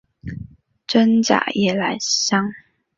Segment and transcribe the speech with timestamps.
[0.87, 2.51] 滇假夜来香